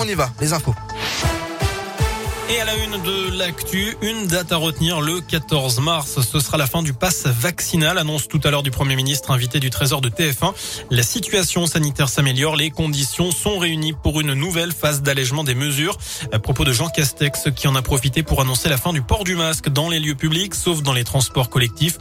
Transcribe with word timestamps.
On 0.00 0.08
y 0.08 0.14
va, 0.14 0.30
les 0.40 0.52
infos. 0.52 0.74
Et 2.52 2.60
à 2.60 2.66
la 2.66 2.76
une 2.76 3.02
de 3.02 3.38
l'actu, 3.38 3.96
une 4.02 4.26
date 4.26 4.52
à 4.52 4.56
retenir 4.56 5.00
le 5.00 5.22
14 5.22 5.80
mars. 5.80 6.20
Ce 6.20 6.38
sera 6.38 6.58
la 6.58 6.66
fin 6.66 6.82
du 6.82 6.92
pass 6.92 7.26
vaccinal, 7.26 7.96
annonce 7.96 8.28
tout 8.28 8.40
à 8.44 8.50
l'heure 8.50 8.62
du 8.62 8.70
Premier 8.70 8.94
ministre 8.94 9.30
invité 9.30 9.58
du 9.58 9.70
Trésor 9.70 10.02
de 10.02 10.10
TF1. 10.10 10.52
La 10.90 11.02
situation 11.02 11.66
sanitaire 11.66 12.10
s'améliore, 12.10 12.56
les 12.56 12.70
conditions 12.70 13.30
sont 13.30 13.58
réunies 13.58 13.94
pour 13.94 14.20
une 14.20 14.34
nouvelle 14.34 14.72
phase 14.72 15.00
d'allègement 15.00 15.44
des 15.44 15.54
mesures. 15.54 15.96
À 16.30 16.38
propos 16.38 16.66
de 16.66 16.72
Jean 16.74 16.90
Castex 16.90 17.48
qui 17.56 17.68
en 17.68 17.74
a 17.74 17.80
profité 17.80 18.22
pour 18.22 18.42
annoncer 18.42 18.68
la 18.68 18.76
fin 18.76 18.92
du 18.92 19.00
port 19.00 19.24
du 19.24 19.34
masque 19.34 19.70
dans 19.70 19.88
les 19.88 19.98
lieux 19.98 20.14
publics, 20.14 20.54
sauf 20.54 20.82
dans 20.82 20.92
les 20.92 21.04
transports 21.04 21.48
collectifs. 21.48 21.98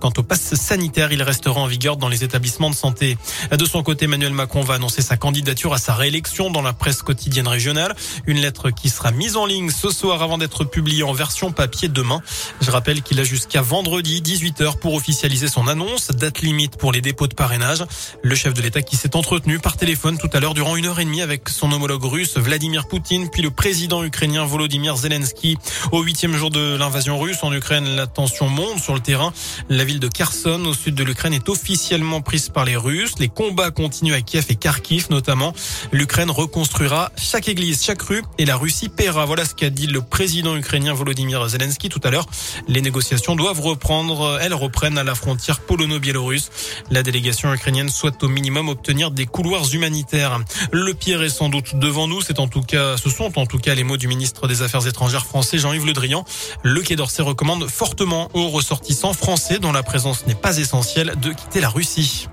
Quant 0.00 0.12
au 0.16 0.24
pass 0.24 0.54
sanitaire, 0.54 1.12
il 1.12 1.22
restera 1.22 1.60
en 1.60 1.66
vigueur 1.66 1.96
dans 1.96 2.08
les 2.08 2.24
établissements 2.24 2.70
de 2.70 2.74
santé. 2.74 3.16
De 3.56 3.64
son 3.64 3.84
côté, 3.84 4.06
Emmanuel 4.06 4.32
Macron 4.32 4.62
va 4.62 4.74
annoncer 4.74 5.00
sa 5.00 5.16
candidature 5.16 5.72
à 5.72 5.78
sa 5.78 5.94
réélection 5.94 6.50
dans 6.50 6.62
la 6.62 6.72
presse 6.72 7.02
quotidienne 7.02 7.46
régionale. 7.46 7.94
Une 8.26 8.38
lettre 8.38 8.70
qui 8.70 8.88
sera 8.88 9.12
mise 9.12 9.36
en 9.36 9.46
ligne 9.46 9.70
ce 9.70 9.91
soir 9.92 10.22
avant 10.22 10.38
d'être 10.38 10.64
publié 10.64 11.02
en 11.02 11.12
version 11.12 11.52
papier 11.52 11.88
demain. 11.88 12.20
Je 12.60 12.70
rappelle 12.70 13.02
qu'il 13.02 13.20
a 13.20 13.24
jusqu'à 13.24 13.62
vendredi 13.62 14.20
18h 14.22 14.78
pour 14.78 14.94
officialiser 14.94 15.48
son 15.48 15.68
annonce, 15.68 16.08
date 16.08 16.40
limite 16.40 16.76
pour 16.76 16.92
les 16.92 17.00
dépôts 17.00 17.28
de 17.28 17.34
parrainage. 17.34 17.84
Le 18.22 18.34
chef 18.34 18.54
de 18.54 18.62
l'État 18.62 18.82
qui 18.82 18.96
s'est 18.96 19.16
entretenu 19.16 19.58
par 19.58 19.76
téléphone 19.76 20.18
tout 20.18 20.30
à 20.32 20.40
l'heure 20.40 20.54
durant 20.54 20.76
une 20.76 20.86
heure 20.86 21.00
et 21.00 21.04
demie 21.04 21.22
avec 21.22 21.48
son 21.48 21.70
homologue 21.72 22.04
russe 22.04 22.36
Vladimir 22.36 22.88
Poutine, 22.88 23.28
puis 23.30 23.42
le 23.42 23.50
président 23.50 24.02
ukrainien 24.02 24.44
Volodymyr 24.44 24.96
Zelensky. 24.96 25.56
Au 25.92 26.02
huitième 26.02 26.36
jour 26.36 26.50
de 26.50 26.76
l'invasion 26.76 27.18
russe 27.18 27.38
en 27.42 27.52
Ukraine, 27.52 27.96
la 27.96 28.06
tension 28.06 28.48
monte 28.48 28.80
sur 28.80 28.94
le 28.94 29.00
terrain. 29.00 29.32
La 29.68 29.84
ville 29.84 30.00
de 30.00 30.08
Kherson, 30.08 30.64
au 30.64 30.74
sud 30.74 30.94
de 30.94 31.04
l'Ukraine, 31.04 31.34
est 31.34 31.48
officiellement 31.48 32.20
prise 32.20 32.48
par 32.48 32.64
les 32.64 32.76
Russes. 32.76 33.14
Les 33.18 33.28
combats 33.28 33.70
continuent 33.70 34.14
à 34.14 34.20
Kiev 34.20 34.46
et 34.48 34.56
Kharkiv 34.56 35.06
notamment. 35.10 35.52
L'Ukraine 35.92 36.30
reconstruira 36.30 37.12
chaque 37.16 37.48
église, 37.48 37.84
chaque 37.84 38.02
rue 38.02 38.22
et 38.38 38.44
la 38.44 38.56
Russie 38.56 38.88
paiera. 38.88 39.24
Voilà 39.24 39.44
ce 39.44 39.54
qu'a 39.54 39.70
dit 39.72 39.86
le 39.86 40.00
président 40.00 40.56
ukrainien 40.56 40.94
Volodymyr 40.94 41.48
Zelensky 41.48 41.88
tout 41.88 42.00
à 42.04 42.10
l'heure. 42.10 42.26
Les 42.68 42.80
négociations 42.80 43.34
doivent 43.34 43.60
reprendre, 43.60 44.38
elles 44.40 44.54
reprennent 44.54 44.98
à 44.98 45.04
la 45.04 45.14
frontière 45.14 45.60
polono-biélorusse. 45.60 46.50
La 46.90 47.02
délégation 47.02 47.52
ukrainienne 47.52 47.88
souhaite 47.88 48.22
au 48.22 48.28
minimum 48.28 48.68
obtenir 48.68 49.10
des 49.10 49.26
couloirs 49.26 49.64
humanitaires. 49.72 50.40
Le 50.70 50.94
pire 50.94 51.22
est 51.22 51.30
sans 51.30 51.48
doute 51.48 51.76
devant 51.76 52.06
nous, 52.06 52.20
c'est 52.20 52.38
en 52.38 52.48
tout 52.48 52.62
cas, 52.62 52.96
ce 52.96 53.10
sont 53.10 53.38
en 53.38 53.46
tout 53.46 53.58
cas 53.58 53.74
les 53.74 53.84
mots 53.84 53.96
du 53.96 54.08
ministre 54.08 54.46
des 54.46 54.62
Affaires 54.62 54.86
étrangères 54.86 55.26
français 55.26 55.58
Jean-Yves 55.58 55.86
Le 55.86 55.92
Drian. 55.92 56.24
Le 56.62 56.80
Quai 56.82 56.96
d'Orsay 56.96 57.22
recommande 57.22 57.68
fortement 57.68 58.30
aux 58.34 58.48
ressortissants 58.48 59.12
français 59.12 59.58
dont 59.58 59.72
la 59.72 59.82
présence 59.82 60.26
n'est 60.26 60.34
pas 60.34 60.58
essentielle 60.58 61.14
de 61.20 61.32
quitter 61.32 61.60
la 61.60 61.68
Russie. 61.68 62.28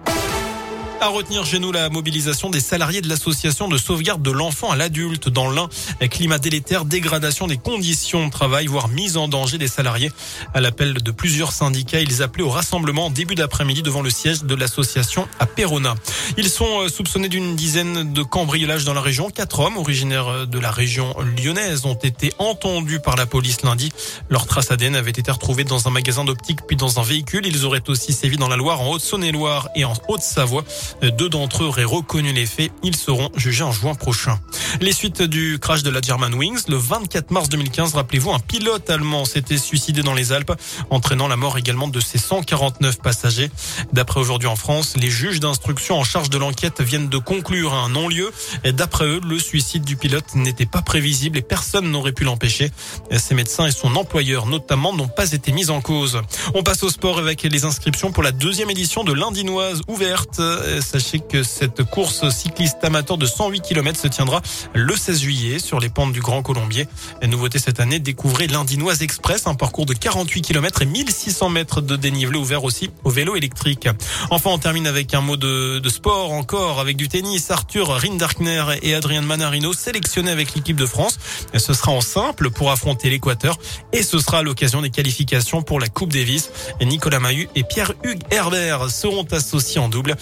À 1.02 1.08
retenir 1.08 1.45
chez 1.45 1.59
nous 1.59 1.72
la 1.72 1.89
mobilisation 1.89 2.50
des 2.50 2.59
salariés 2.59 3.00
de 3.00 3.08
l'association 3.08 3.69
de 3.69 3.78
sauvegarde 3.78 4.22
de 4.22 4.31
l'enfant 4.31 4.69
à 4.69 4.75
l'adulte 4.75 5.30
dans 5.30 5.50
l'un 5.50 5.69
climat 6.09 6.39
délétère, 6.39 6.83
dégradation 6.83 7.47
des 7.47 7.55
conditions 7.55 8.25
de 8.28 8.31
travail, 8.31 8.67
voire 8.67 8.89
mise 8.89 9.16
en 9.16 9.30
danger 9.30 9.58
des 9.58 9.70
salariés. 9.70 10.11
À 10.53 10.59
l'appel 10.59 10.95
de 10.95 11.11
plusieurs 11.11 11.53
syndicats, 11.53 12.02
ils 12.02 12.22
appelaient 12.22 12.44
au 12.44 12.50
rassemblement 12.50 13.05
en 13.05 13.09
début 13.11 13.36
d'après-midi 13.36 13.81
devant 13.81 14.02
le 14.02 14.09
siège 14.09 14.44
de 14.44 14.53
l'association 14.55 15.25
à 15.39 15.45
Perona. 15.45 15.95
Ils 16.36 16.50
sont 16.50 16.81
euh, 16.81 16.89
soupçonnés 16.89 17.30
d'une 17.30 17.55
dizaine 17.55 18.11
de 18.11 18.22
cambriolages 18.22 18.83
dans 18.83 18.94
la 18.94 19.02
région. 19.02 19.30
Quatre 19.30 19.61
hommes 19.61 19.77
originaires 19.77 20.47
de 20.47 20.59
la 20.59 20.72
région 20.72 21.16
lyonnaise 21.38 21.86
ont 21.86 21.95
été 21.95 22.33
entendus 22.39 23.00
par 23.00 23.16
la 23.16 23.25
police 23.25 23.61
lundi. 23.61 23.94
Leurs 24.30 24.47
traces 24.47 24.70
ADN 24.72 24.97
avaient 24.97 25.11
été 25.11 25.31
retrouvées 25.31 25.64
dans 25.64 25.88
un 25.88 25.92
magasin 25.92 26.25
d'optique 26.25 26.59
puis 26.67 26.75
dans 26.75 27.00
un 27.00 27.03
véhicule. 27.03 27.45
Ils 27.45 27.64
auraient 27.64 27.89
aussi 27.89 28.11
sévi 28.11 28.36
dans 28.36 28.50
la 28.50 28.58
Loire, 28.58 28.81
en 28.81 28.92
Haute-Saône-et-Loire 28.92 29.70
et 29.75 29.86
en 29.86 29.94
Haute-Savoie. 30.09 30.66
Deux 31.02 31.30
d'entre 31.30 31.64
eux 31.64 31.68
auraient 31.68 31.84
reconnu 31.84 32.34
les 32.34 32.45
faits. 32.45 32.72
Ils 32.84 32.95
seront 32.95 33.30
jugés 33.36 33.64
en 33.64 33.72
juin 33.72 33.95
prochain. 33.95 34.40
Les 34.82 34.94
suites 34.94 35.22
du 35.22 35.58
crash 35.59 35.84
de 35.84 35.90
la 35.90 36.02
German 36.02 36.34
Wings, 36.34 36.64
le 36.68 36.78
24 36.78 37.32
mars 37.32 37.50
2015, 37.50 37.95
rappelez-vous, 37.95 38.32
un 38.32 38.40
pilote 38.40 38.90
allemand 38.90 39.26
s'était 39.26 39.58
suicidé 39.58 40.04
dans 40.04 40.14
les 40.14 40.32
Alpes, 40.32 40.54
entraînant 40.90 41.28
la 41.28 41.36
mort 41.36 41.58
également 41.58 41.88
de 41.88 42.00
ses 42.00 42.17
149 42.17 42.99
passagers. 42.99 43.49
D'après 43.94 44.20
aujourd'hui 44.20 44.48
en 44.48 44.55
France, 44.55 44.95
les 44.98 45.10
juges 45.10 45.39
d'instruction 45.39 45.99
en 45.99 46.04
charge 46.04 46.30
de 46.30 46.38
l'enquête 46.38 46.82
viennent 46.82 47.10
de 47.10 47.17
conclure 47.17 47.73
un 47.73 47.89
non-lieu. 47.89 48.32
D'après 48.64 49.05
eux, 49.05 49.22
le 49.28 49.39
suicide 49.39 49.83
du 49.83 49.95
pilote 49.95 50.36
n'était 50.36 50.66
pas 50.66 50.82
prévisible 50.82 51.38
et 51.38 51.42
personne 51.42 51.89
n'aurait 51.89 52.11
pu 52.11 52.23
l'empêcher. 52.23 52.72
Ses 53.17 53.36
médecins 53.36 53.66
et 53.66 53.72
son 53.72 53.95
employeur 53.95 54.45
notamment 54.45 54.94
n'ont 54.94 55.08
pas 55.08 55.32
été 55.32 55.52
mis 55.52 55.70
en 55.70 55.82
cause. 55.82 56.22
On 56.54 56.64
passe 56.64 56.83
au 56.83 56.89
sport 56.89 57.17
avec 57.20 57.44
les 57.44 57.66
inscriptions 57.66 58.11
pour 58.11 58.23
la 58.23 58.32
deuxième 58.32 58.70
édition 58.70 59.04
de 59.04 59.14
l'Indinoise 59.14 59.82
ouverte. 59.88 60.39
Sachez 60.82 61.20
que 61.20 61.44
cette 61.44 61.84
course 61.84 62.30
cycliste 62.30 62.84
amateur 62.84 63.17
de 63.17 63.26
108 63.26 63.62
km 63.62 64.00
se 64.00 64.08
tiendra 64.08 64.42
le 64.73 64.95
16 64.95 65.22
juillet 65.22 65.60
sur 65.60 65.80
les 65.80 65.90
pentes 65.90 66.14
du 66.14 66.22
Grand 66.22 66.42
Colombier. 66.42 66.88
La 67.22 67.28
nouveauté 67.28 67.60
cette 67.60 67.80
année, 67.80 68.00
découvrez 68.00 68.48
l'Indinoise 68.48 69.02
Express, 69.02 69.48
un 69.48 69.56
parcours 69.56 69.86
de 69.86 69.94
48 69.94 70.42
km 70.42 70.82
et 70.82 70.86
1600 70.86 71.50
mètres 71.50 71.82
de 71.82 71.95
dénivelé 71.95 72.38
ouvert 72.38 72.64
aussi 72.64 72.90
au 73.04 73.10
vélo 73.10 73.36
électrique. 73.36 73.88
Enfin, 74.30 74.52
on 74.52 74.58
termine 74.58 74.88
avec 74.88 75.14
un 75.14 75.22
mot 75.22 75.38
de, 75.38 75.82
sport 75.90 76.32
encore 76.32 76.80
avec 76.80 76.98
du 76.98 77.08
tennis. 77.08 77.52
Arthur 77.52 77.90
Rindarkner 77.90 78.64
et 78.82 78.94
Adrien 78.96 79.22
Manarino 79.22 79.73
sélectionnés 79.73 80.32
avec 80.32 80.56
l'équipe 80.56 80.78
de 80.78 80.86
France. 80.86 81.17
Ce 81.56 81.73
sera 81.73 81.92
en 81.92 82.02
simple 82.02 82.52
pour 82.52 82.72
affronter 82.72 83.10
l'Équateur 83.10 83.58
et 83.92 84.04
ce 84.04 84.20
sera 84.20 84.44
l'occasion 84.44 84.82
des 84.82 84.90
qualifications 84.90 85.61
pour 85.61 85.80
la 85.80 85.88
Coupe 85.88 86.14
Davis. 86.14 86.52
Nicolas 86.82 87.20
Mahut 87.20 87.50
et 87.56 87.64
Pierre-Hugues 87.64 88.23
Herbert 88.32 88.90
seront 88.90 89.26
associés 89.32 89.80
en 89.80 89.90
double. 89.90 90.16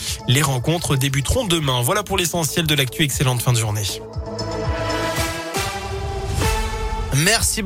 Rencontres 0.47 0.95
débuteront 0.95 1.45
demain. 1.45 1.81
Voilà 1.81 2.03
pour 2.03 2.17
l'essentiel 2.17 2.65
de 2.65 2.75
l'actu. 2.75 3.03
Excellente 3.03 3.41
fin 3.41 3.53
de 3.53 3.57
journée. 3.59 3.83
Merci. 7.15 7.55